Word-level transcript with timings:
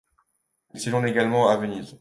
Il 0.73 0.79
séjourne 0.79 1.05
également 1.05 1.47
à 1.49 1.57
Venise. 1.57 1.89